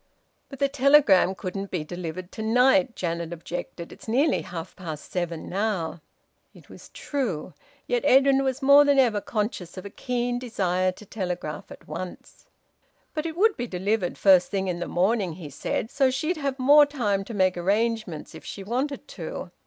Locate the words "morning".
14.87-15.33